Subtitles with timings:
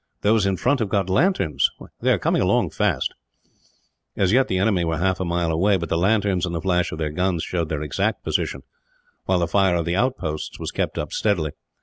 [0.21, 1.69] Those in front have got lanterns.
[1.99, 3.13] They are coming along fast."
[4.17, 6.91] As yet the enemy were half a mile away, but the lanterns and the flash
[6.91, 8.63] of their guns showed their exact position,
[9.25, 11.51] while the fire of the outposts was kept up steadily.